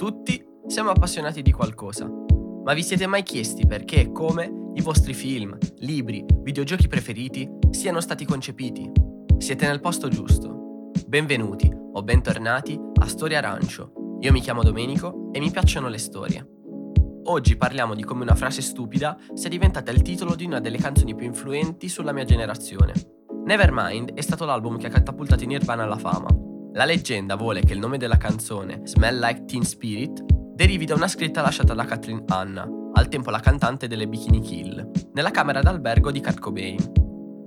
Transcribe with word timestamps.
Tutti 0.00 0.42
siamo 0.66 0.88
appassionati 0.88 1.42
di 1.42 1.52
qualcosa, 1.52 2.10
ma 2.64 2.72
vi 2.72 2.82
siete 2.82 3.06
mai 3.06 3.22
chiesti 3.22 3.66
perché 3.66 4.00
e 4.00 4.12
come 4.12 4.70
i 4.72 4.80
vostri 4.80 5.12
film, 5.12 5.58
libri, 5.80 6.24
videogiochi 6.40 6.88
preferiti 6.88 7.46
siano 7.68 8.00
stati 8.00 8.24
concepiti? 8.24 8.90
Siete 9.36 9.66
nel 9.66 9.82
posto 9.82 10.08
giusto. 10.08 10.90
Benvenuti 11.06 11.70
o 11.92 12.02
bentornati 12.02 12.80
a 12.94 13.06
Storia 13.06 13.36
Arancio. 13.36 13.92
Io 14.20 14.32
mi 14.32 14.40
chiamo 14.40 14.62
Domenico 14.62 15.28
e 15.32 15.38
mi 15.38 15.50
piacciono 15.50 15.88
le 15.88 15.98
storie. 15.98 16.48
Oggi 17.24 17.58
parliamo 17.58 17.94
di 17.94 18.02
come 18.02 18.22
una 18.22 18.34
frase 18.34 18.62
stupida 18.62 19.18
sia 19.34 19.50
diventata 19.50 19.90
il 19.90 20.00
titolo 20.00 20.34
di 20.34 20.46
una 20.46 20.60
delle 20.60 20.78
canzoni 20.78 21.14
più 21.14 21.26
influenti 21.26 21.90
sulla 21.90 22.12
mia 22.12 22.24
generazione. 22.24 22.94
Nevermind 23.44 24.14
è 24.14 24.20
stato 24.22 24.46
l'album 24.46 24.78
che 24.78 24.86
ha 24.86 24.90
catapultato 24.90 25.44
Nirvana 25.44 25.82
alla 25.82 25.98
fama. 25.98 26.39
La 26.72 26.84
leggenda 26.84 27.34
vuole 27.34 27.62
che 27.62 27.72
il 27.72 27.80
nome 27.80 27.98
della 27.98 28.16
canzone, 28.16 28.82
Smell 28.84 29.18
Like 29.18 29.44
Teen 29.44 29.64
Spirit, 29.64 30.22
derivi 30.54 30.84
da 30.84 30.94
una 30.94 31.08
scritta 31.08 31.42
lasciata 31.42 31.74
da 31.74 31.84
Kathleen 31.84 32.22
Anna, 32.28 32.68
al 32.92 33.08
tempo 33.08 33.30
la 33.30 33.40
cantante 33.40 33.88
delle 33.88 34.06
Bikini 34.06 34.40
Kill, 34.40 34.90
nella 35.12 35.32
camera 35.32 35.62
d'albergo 35.62 36.12
di 36.12 36.20
Kurt 36.20 36.38
Cobain. 36.38 36.92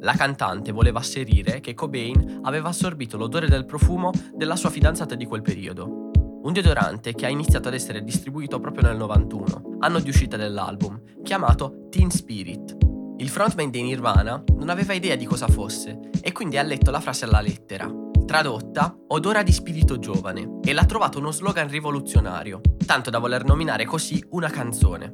La 0.00 0.14
cantante 0.14 0.72
voleva 0.72 0.98
asserire 0.98 1.60
che 1.60 1.74
Cobain 1.74 2.40
aveva 2.42 2.70
assorbito 2.70 3.16
l'odore 3.16 3.46
del 3.46 3.64
profumo 3.64 4.10
della 4.34 4.56
sua 4.56 4.70
fidanzata 4.70 5.14
di 5.14 5.24
quel 5.24 5.42
periodo. 5.42 6.10
Un 6.42 6.52
deodorante 6.52 7.14
che 7.14 7.24
ha 7.24 7.30
iniziato 7.30 7.68
ad 7.68 7.74
essere 7.74 8.02
distribuito 8.02 8.58
proprio 8.58 8.88
nel 8.88 8.96
91, 8.96 9.76
anno 9.78 10.00
di 10.00 10.08
uscita 10.08 10.36
dell'album, 10.36 11.00
chiamato 11.22 11.86
Teen 11.90 12.10
Spirit. 12.10 12.76
Il 13.18 13.28
frontman 13.28 13.70
dei 13.70 13.82
Nirvana 13.82 14.42
non 14.56 14.68
aveva 14.68 14.94
idea 14.94 15.14
di 15.14 15.26
cosa 15.26 15.46
fosse 15.46 16.10
e 16.20 16.32
quindi 16.32 16.58
ha 16.58 16.62
letto 16.62 16.90
la 16.90 16.98
frase 16.98 17.24
alla 17.24 17.40
lettera. 17.40 18.01
Tradotta, 18.32 18.96
odora 19.08 19.42
di 19.42 19.52
spirito 19.52 19.98
giovane, 19.98 20.60
e 20.64 20.72
l'ha 20.72 20.86
trovato 20.86 21.18
uno 21.18 21.30
slogan 21.30 21.68
rivoluzionario, 21.68 22.62
tanto 22.86 23.10
da 23.10 23.18
voler 23.18 23.44
nominare 23.44 23.84
così 23.84 24.24
una 24.30 24.48
canzone. 24.48 25.10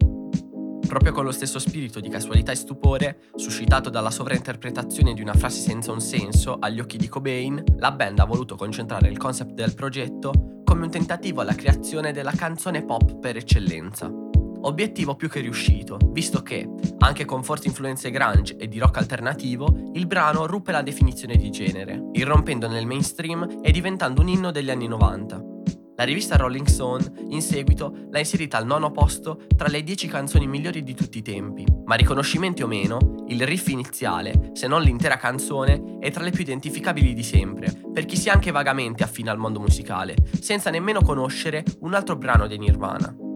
Proprio 0.86 1.10
con 1.10 1.24
lo 1.24 1.32
stesso 1.32 1.58
spirito 1.58 1.98
di 1.98 2.10
casualità 2.10 2.52
e 2.52 2.54
stupore, 2.54 3.22
suscitato 3.34 3.90
dalla 3.90 4.12
sovrainterpretazione 4.12 5.14
di 5.14 5.20
una 5.20 5.34
frase 5.34 5.58
senza 5.58 5.90
un 5.90 6.00
senso 6.00 6.58
agli 6.60 6.78
occhi 6.78 6.96
di 6.96 7.08
Cobain, 7.08 7.60
la 7.78 7.90
band 7.90 8.20
ha 8.20 8.24
voluto 8.24 8.54
concentrare 8.54 9.08
il 9.08 9.18
concept 9.18 9.50
del 9.50 9.74
progetto 9.74 10.62
come 10.62 10.84
un 10.84 10.90
tentativo 10.90 11.40
alla 11.40 11.56
creazione 11.56 12.12
della 12.12 12.30
canzone 12.30 12.84
pop 12.84 13.18
per 13.18 13.36
eccellenza. 13.36 14.27
Obiettivo 14.62 15.14
più 15.14 15.28
che 15.28 15.40
riuscito, 15.40 15.98
visto 16.10 16.42
che, 16.42 16.68
anche 16.98 17.24
con 17.24 17.44
forti 17.44 17.68
influenze 17.68 18.10
grunge 18.10 18.56
e 18.56 18.68
di 18.68 18.78
rock 18.78 18.98
alternativo, 18.98 19.90
il 19.92 20.06
brano 20.06 20.46
ruppe 20.46 20.72
la 20.72 20.82
definizione 20.82 21.36
di 21.36 21.50
genere, 21.50 22.08
irrompendo 22.12 22.66
nel 22.68 22.86
mainstream 22.86 23.60
e 23.62 23.70
diventando 23.70 24.20
un 24.20 24.28
inno 24.28 24.50
degli 24.50 24.70
anni 24.70 24.88
90. 24.88 25.56
La 25.98 26.04
rivista 26.04 26.36
Rolling 26.36 26.66
Stone, 26.66 27.10
in 27.30 27.42
seguito, 27.42 27.92
l'ha 28.10 28.20
inserita 28.20 28.56
al 28.56 28.66
nono 28.66 28.92
posto 28.92 29.42
tra 29.56 29.66
le 29.66 29.82
10 29.82 30.06
canzoni 30.06 30.46
migliori 30.46 30.84
di 30.84 30.94
tutti 30.94 31.18
i 31.18 31.22
tempi, 31.22 31.64
ma 31.86 31.96
riconoscimenti 31.96 32.62
o 32.62 32.68
meno, 32.68 33.24
il 33.26 33.44
riff 33.44 33.66
iniziale, 33.66 34.50
se 34.52 34.68
non 34.68 34.82
l'intera 34.82 35.16
canzone, 35.16 35.98
è 35.98 36.12
tra 36.12 36.22
le 36.22 36.30
più 36.30 36.42
identificabili 36.42 37.14
di 37.14 37.24
sempre, 37.24 37.72
per 37.92 38.04
chi 38.04 38.16
sia 38.16 38.32
anche 38.32 38.52
vagamente 38.52 39.02
affine 39.02 39.30
al 39.30 39.38
mondo 39.38 39.58
musicale, 39.58 40.14
senza 40.40 40.70
nemmeno 40.70 41.02
conoscere 41.02 41.64
un 41.80 41.94
altro 41.94 42.16
brano 42.16 42.46
dei 42.46 42.58
Nirvana. 42.58 43.27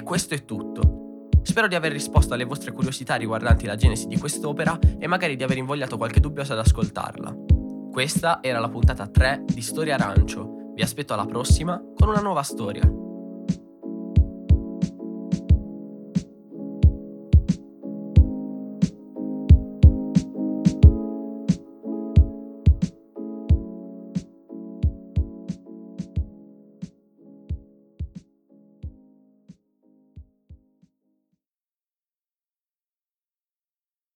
E 0.00 0.02
questo 0.02 0.32
è 0.32 0.46
tutto. 0.46 1.28
Spero 1.42 1.68
di 1.68 1.74
aver 1.74 1.92
risposto 1.92 2.32
alle 2.32 2.44
vostre 2.44 2.72
curiosità 2.72 3.16
riguardanti 3.16 3.66
la 3.66 3.76
genesi 3.76 4.06
di 4.06 4.18
quest'opera 4.18 4.78
e 4.98 5.06
magari 5.06 5.36
di 5.36 5.42
aver 5.42 5.58
invogliato 5.58 5.98
qualche 5.98 6.20
dubbioso 6.20 6.54
ad 6.54 6.60
ascoltarla. 6.60 7.36
Questa 7.92 8.38
era 8.40 8.60
la 8.60 8.70
puntata 8.70 9.06
3 9.06 9.44
di 9.44 9.60
Storia 9.60 9.96
Arancio. 9.96 10.72
Vi 10.74 10.80
aspetto 10.80 11.12
alla 11.12 11.26
prossima 11.26 11.78
con 11.94 12.08
una 12.08 12.22
nuova 12.22 12.40
storia. 12.40 13.09